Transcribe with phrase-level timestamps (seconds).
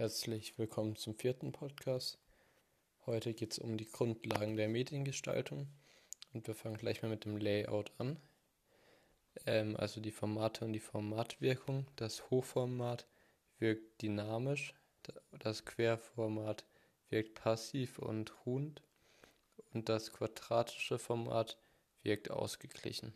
[0.00, 2.16] Herzlich willkommen zum vierten Podcast.
[3.04, 5.68] Heute geht es um die Grundlagen der Mediengestaltung
[6.32, 8.16] und wir fangen gleich mal mit dem Layout an.
[9.44, 11.86] Ähm, also die Formate und die Formatwirkung.
[11.96, 13.06] Das Hochformat
[13.58, 14.72] wirkt dynamisch,
[15.38, 16.64] das Querformat
[17.10, 18.80] wirkt passiv und ruhend
[19.74, 21.58] und das quadratische Format
[22.02, 23.12] wirkt ausgeglichen.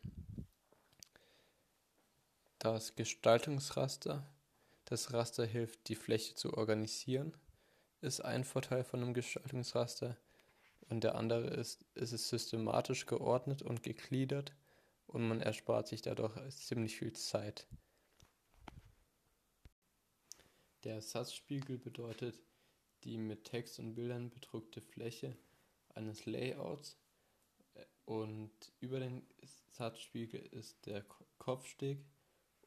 [2.58, 4.26] Das Gestaltungsraster
[4.84, 7.36] das Raster hilft, die Fläche zu organisieren,
[8.00, 10.16] ist ein Vorteil von einem Gestaltungsraster.
[10.88, 14.52] Und der andere ist, es ist systematisch geordnet und gegliedert
[15.06, 17.66] und man erspart sich dadurch ziemlich viel Zeit.
[20.84, 22.38] Der Satzspiegel bedeutet
[23.04, 25.36] die mit Text und Bildern bedruckte Fläche
[25.94, 26.98] eines Layouts
[28.04, 29.26] und über den
[29.72, 31.04] Satzspiegel ist der
[31.38, 32.04] Kopfsteg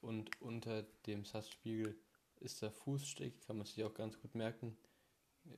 [0.01, 1.95] und unter dem Satzspiegel
[2.39, 4.77] ist der Fußsteg, kann man sich auch ganz gut merken,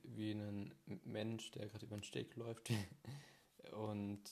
[0.02, 2.70] wie ein Mensch, der gerade über den Steg läuft.
[3.72, 4.22] und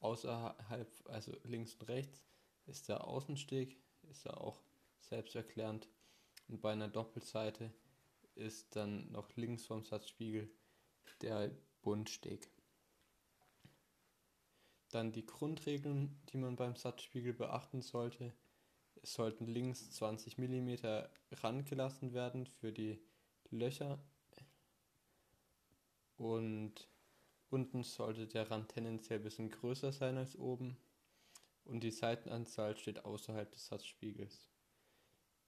[0.00, 2.24] außerhalb, also links und rechts,
[2.66, 4.62] ist der Außensteg, ist ja auch
[5.00, 5.88] selbsterklärend.
[6.48, 7.72] Und bei einer Doppelseite
[8.34, 10.50] ist dann noch links vom Satzspiegel
[11.20, 11.50] der
[11.82, 12.50] Bundsteg.
[14.90, 18.34] Dann die Grundregeln, die man beim Satzspiegel beachten sollte,
[19.02, 20.74] es sollten links 20 mm
[21.32, 23.00] rangelassen werden für die
[23.50, 23.98] Löcher
[26.16, 26.88] und
[27.48, 30.76] unten sollte der Rand tendenziell ein bisschen größer sein als oben
[31.64, 34.48] und die Seitenanzahl steht außerhalb des Satzspiegels.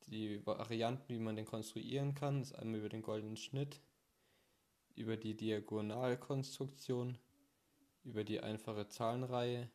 [0.06, 3.80] Die Varianten, wie man den konstruieren kann, ist einmal über den goldenen Schnitt,
[4.94, 7.18] über die Diagonalkonstruktion,
[8.04, 9.70] über die einfache Zahlenreihe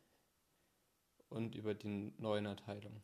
[1.28, 3.02] und über die Neunerteilung.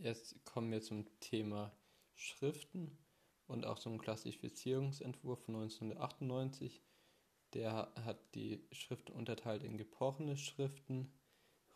[0.00, 1.76] Jetzt kommen wir zum Thema
[2.14, 2.96] Schriften
[3.48, 6.84] und auch zum Klassifizierungsentwurf von 1998.
[7.52, 11.12] Der hat die Schriften unterteilt in gebrochene Schriften,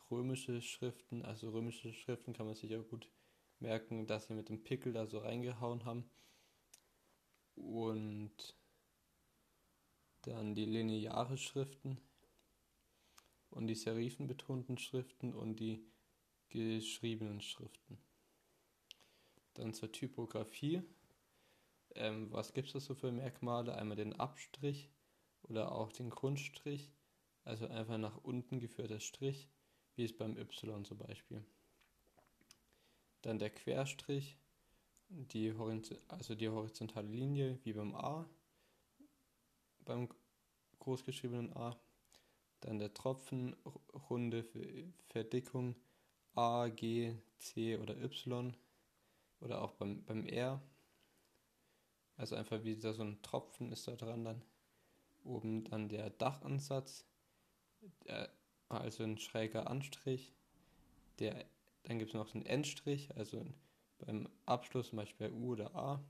[0.09, 3.11] römische Schriften, also römische Schriften kann man sich auch gut
[3.59, 6.09] merken, dass sie mit dem Pickel da so reingehauen haben.
[7.57, 8.55] Und
[10.23, 12.01] dann die lineare Schriften
[13.51, 15.85] und die serifenbetonten Schriften und die
[16.51, 17.99] geschriebenen Schriften.
[19.55, 20.83] Dann zur Typografie.
[21.95, 23.75] Ähm, was gibt es da so für Merkmale?
[23.75, 24.91] Einmal den Abstrich
[25.43, 26.91] oder auch den Grundstrich,
[27.45, 29.49] also einfach nach unten geführter Strich,
[29.97, 31.45] wie es beim Y zum Beispiel.
[33.23, 34.39] Dann der Querstrich,
[35.09, 35.55] die
[36.09, 38.29] also die horizontale Linie wie beim A,
[39.85, 40.09] beim
[40.79, 41.79] großgeschriebenen A.
[42.61, 43.57] Dann der Tropfen,
[44.09, 44.45] runde
[45.09, 45.77] Verdickung
[46.35, 48.57] A, G, C oder Y
[49.43, 50.63] oder auch beim, beim R.
[52.17, 54.43] Also einfach wie da so ein Tropfen ist da dran dann.
[55.25, 57.05] Oben dann der Dachansatz,
[58.05, 58.31] der,
[58.69, 60.33] also ein schräger Anstrich.
[61.19, 61.45] Der,
[61.85, 63.47] dann gibt es noch den Endstrich, also
[63.99, 66.05] beim Abschluss zum Beispiel bei U oder A,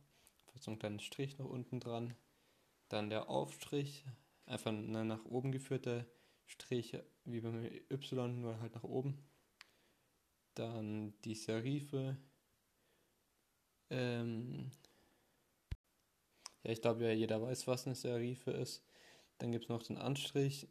[0.55, 2.15] so ein kleiner Strich noch unten dran.
[2.89, 4.05] Dann der Aufstrich,
[4.47, 6.07] einfach ein nach oben geführter
[6.47, 9.19] Strich, wie beim Y, nur halt nach oben.
[10.55, 12.17] Dann die Serife,
[13.93, 14.71] ähm,
[16.65, 18.83] ja, ich glaube ja, jeder weiß, was eine Serife ist.
[19.39, 20.69] Dann gibt es noch den Anstrich,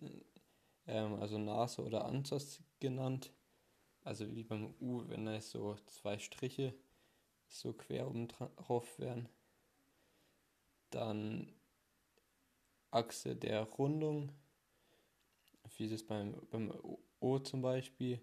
[0.87, 3.31] ähm, also Nase oder Ansatz genannt.
[4.03, 6.73] Also wie beim U, wenn da so zwei Striche
[7.47, 9.29] so quer oben drauf wären.
[10.89, 11.51] Dann
[12.89, 14.31] Achse der Rundung,
[15.77, 16.73] wie es beim, beim
[17.19, 18.19] O zum Beispiel,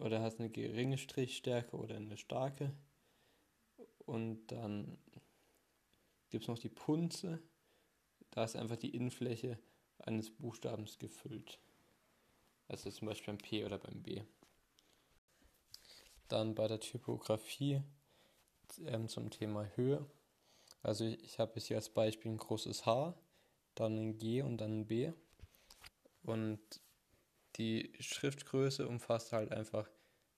[0.00, 2.72] oder hast eine geringe Strichstärke oder eine starke.
[4.06, 4.98] Und dann
[6.30, 7.42] gibt es noch die Punze.
[8.30, 9.58] Da ist einfach die Innenfläche
[9.98, 11.58] eines Buchstabens gefüllt.
[12.68, 14.22] Also zum Beispiel beim P oder beim B.
[16.28, 17.82] Dann bei der Typografie
[18.86, 20.04] ähm, zum Thema Höhe.
[20.82, 23.14] Also ich, ich habe jetzt hier als Beispiel ein großes H,
[23.74, 25.12] dann ein G und dann ein B.
[26.22, 26.60] Und
[27.56, 29.88] die Schriftgröße umfasst halt einfach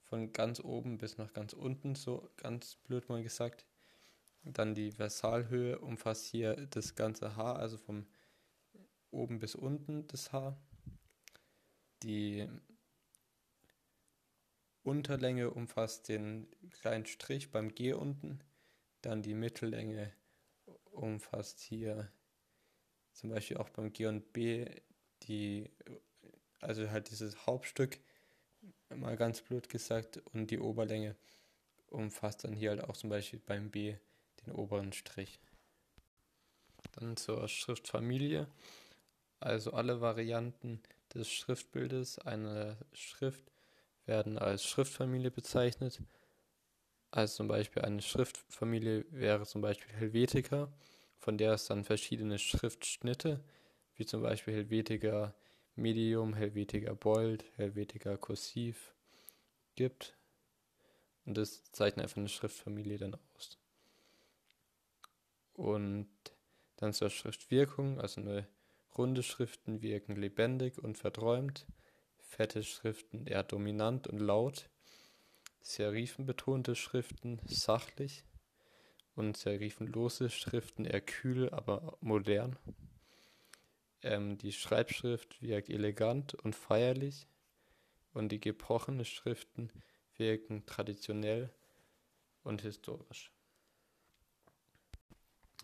[0.09, 3.67] von ganz oben bis nach ganz unten, so ganz blöd mal gesagt.
[4.45, 8.07] Dann die Versalhöhe umfasst hier das ganze Haar, also vom
[9.11, 10.57] oben bis unten das Haar.
[12.03, 12.49] Die
[14.85, 18.41] Unterlänge umfasst den kleinen Strich beim G unten.
[19.01, 20.13] Dann die Mittellänge
[20.93, 22.09] umfasst hier
[23.13, 24.67] zum Beispiel auch beim G und B
[25.23, 25.71] die,
[26.61, 27.99] also halt dieses Hauptstück
[28.95, 31.17] mal ganz blöd gesagt, und die Oberlänge
[31.91, 33.97] umfasst dann hier halt auch zum Beispiel beim B
[34.45, 35.41] den oberen Strich.
[36.93, 38.47] Dann zur Schriftfamilie.
[39.41, 40.81] Also alle Varianten
[41.13, 43.45] des Schriftbildes einer Schrift
[44.07, 46.01] werden als Schriftfamilie bezeichnet.
[47.11, 50.73] Also zum Beispiel eine Schriftfamilie wäre zum Beispiel Helvetica,
[51.19, 53.43] von der es dann verschiedene Schriftschnitte,
[53.97, 55.35] wie zum Beispiel Helvetica
[55.77, 58.95] Medium, Helvetica Bold, Helvetica Kursiv
[59.75, 60.17] gibt.
[61.25, 63.59] Und das zeichnet einfach eine Schriftfamilie dann aus.
[65.53, 66.09] Und
[66.77, 68.47] dann zur Schriftwirkung, also eine
[68.97, 71.67] runde Schriften wirken lebendig und verträumt,
[72.19, 74.69] fette Schriften eher dominant und laut,
[75.63, 78.25] serifenbetonte Schriften sachlich
[79.15, 82.57] und serifenlose Schriften eher kühl, aber modern.
[84.07, 87.27] Ähm, die Schreibschrift wirkt elegant und feierlich
[88.13, 89.73] und die gebrochenen Schriften
[90.17, 91.51] wirken traditionell
[92.45, 93.33] und historisch.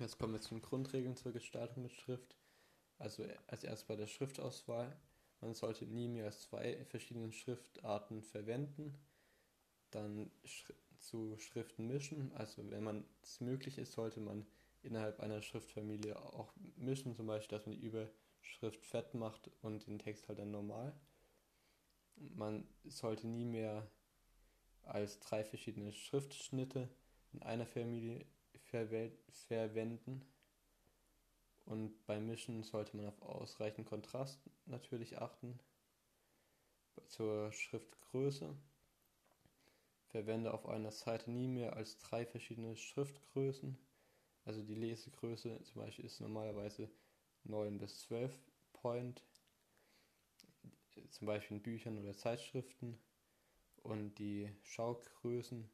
[0.00, 2.36] Jetzt kommen wir zu den Grundregeln zur Gestaltung mit Schrift.
[2.98, 4.96] Also als erstes bei der Schriftauswahl.
[5.40, 8.98] Man sollte nie mehr als zwei verschiedene Schriftarten verwenden.
[9.92, 12.32] Dann sch zu Schriften mischen.
[12.32, 14.44] Also wenn man es möglich ist, sollte man
[14.82, 17.14] innerhalb einer Schriftfamilie auch mischen.
[17.14, 20.94] Zum Beispiel, dass man die Überschrift fett macht und den Text halt dann normal.
[22.16, 23.90] Man sollte nie mehr
[24.82, 26.88] als drei verschiedene Schriftschnitte
[27.32, 28.26] in einer Familie
[29.38, 30.24] verwenden.
[31.64, 35.58] Und beim Mischen sollte man auf ausreichend Kontrast natürlich achten.
[37.06, 38.54] Zur Schriftgröße.
[40.08, 43.78] Verwende auf einer Seite nie mehr als drei verschiedene Schriftgrößen.
[44.44, 46.90] Also die Lesegröße zum Beispiel ist normalerweise
[47.44, 48.36] 9 bis 12
[48.72, 49.22] Point,
[51.10, 52.98] zum Beispiel in Büchern oder Zeitschriften.
[53.82, 55.68] Und die Schaugrößen,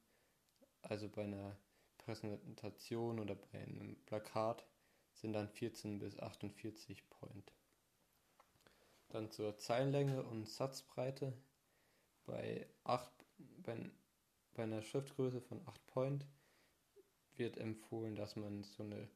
[0.83, 1.57] also bei einer
[1.99, 4.65] Präsentation oder bei einem Plakat,
[5.13, 7.53] sind dann 14 bis 48 Point.
[9.09, 11.33] Dann zur Zeilenlänge und Satzbreite.
[12.25, 13.11] Bei, 8,
[13.63, 13.91] bei,
[14.55, 16.27] bei einer Schriftgröße von 8 Point
[17.39, 19.09] wird empfohlen, dass man so eine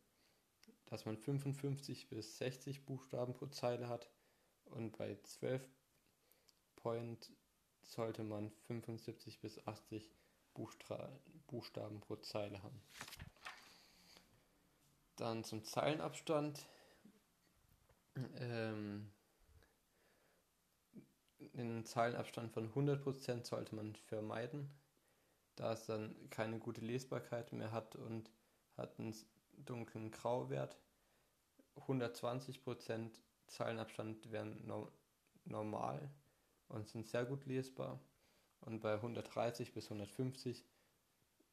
[0.92, 4.10] dass man 55 bis 60 Buchstaben pro Zeile hat
[4.66, 5.66] und bei 12
[6.76, 7.32] Point
[7.80, 10.14] sollte man 75 bis 80
[10.52, 11.10] Buchstra
[11.46, 12.82] Buchstaben pro Zeile haben.
[15.16, 16.66] Dann zum Zeilenabstand.
[18.36, 19.10] Ähm,
[21.38, 24.70] den Zeilenabstand von 100% sollte man vermeiden,
[25.62, 28.28] da es dann keine gute Lesbarkeit mehr hat und
[28.76, 29.14] hat einen
[29.58, 30.76] dunklen Grauwert.
[31.76, 33.10] 120%
[33.46, 34.90] Zeilenabstand wären no
[35.44, 36.10] normal
[36.66, 38.00] und sind sehr gut lesbar.
[38.60, 40.64] Und bei 130 bis 150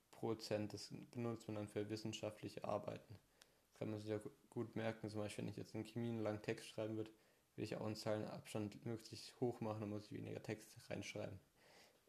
[0.09, 3.19] Prozent, das benutzt man dann für wissenschaftliche Arbeiten.
[3.67, 4.19] Das kann man sich ja
[4.49, 7.11] gut merken, zum Beispiel, wenn ich jetzt in Chemie einen langen Text schreiben würde,
[7.55, 11.39] will ich auch einen Zeilenabstand möglichst hoch machen, dann muss ich weniger Text reinschreiben.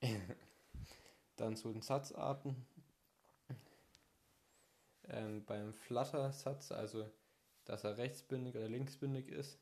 [1.41, 2.67] dann zu den Satzarten.
[5.05, 7.11] Ähm, beim Flutter-Satz, also
[7.65, 9.59] dass er rechtsbündig oder linksbündig ist,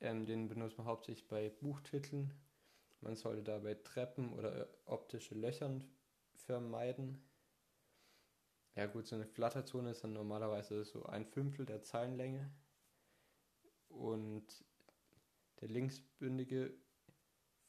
[0.00, 2.32] ähm, den benutzt man hauptsächlich bei Buchtiteln.
[3.00, 5.84] Man sollte dabei Treppen oder optische Löchern
[6.34, 7.20] vermeiden.
[8.76, 12.48] Ja gut, so eine Flatterzone ist dann normalerweise so ein Fünftel der Zeilenlänge.
[13.88, 14.64] Und
[15.60, 16.74] der linksbündige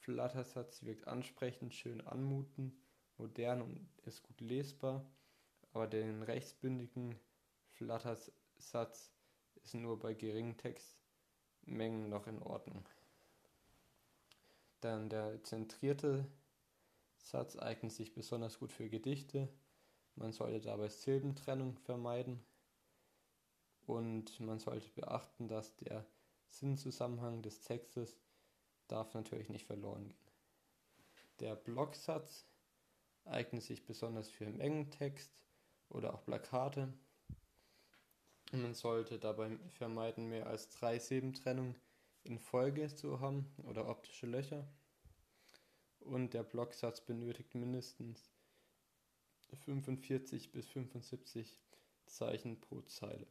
[0.03, 2.82] Flattersatz wirkt ansprechend, schön anmuten,
[3.23, 5.03] modern und ist gut lesbar.
[5.71, 7.19] Aber den rechtsbündigen
[7.71, 9.11] Flattersatz
[9.63, 12.87] ist nur bei geringen Textmengen noch in Ordnung.
[14.81, 16.27] Dann der zentrierte
[17.17, 19.47] Satz eignet sich besonders gut für Gedichte.
[20.15, 22.43] Man sollte dabei Silbentrennung vermeiden
[23.87, 26.05] und man sollte beachten, dass der
[26.49, 28.19] Sinnzusammenhang des Textes
[28.87, 30.31] darf natürlich nicht verloren gehen.
[31.39, 32.45] Der Blocksatz
[33.25, 35.43] eignet sich besonders für Mengentext
[35.89, 36.93] oder auch Plakate.
[38.51, 41.75] Man sollte dabei vermeiden, mehr als drei Silbentrennungen
[42.23, 44.67] in Folge zu haben oder optische Löcher.
[45.99, 48.29] Und der Blocksatz benötigt mindestens
[49.65, 51.59] 45 bis 75
[52.05, 53.27] Zeichen pro Zeile.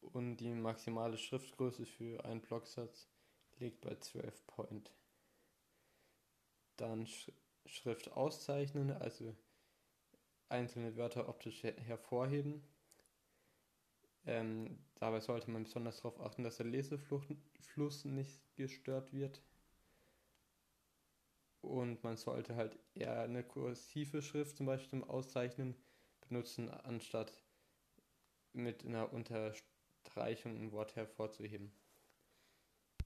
[0.00, 3.08] Und die maximale Schriftgröße für einen Blocksatz
[3.58, 4.92] liegt bei 12 Point.
[6.76, 7.30] Dann Sch
[7.64, 9.36] Schrift auszeichnen, also
[10.48, 12.62] einzelne Wörter optisch her hervorheben.
[14.24, 19.42] Ähm, dabei sollte man besonders darauf achten, dass der Lesefluss nicht gestört wird.
[21.60, 25.76] Und man sollte halt eher eine kursive Schrift zum Beispiel zum Auszeichnen
[26.28, 27.32] benutzen, anstatt
[28.52, 31.72] mit einer Unterstreichung ein Wort hervorzuheben.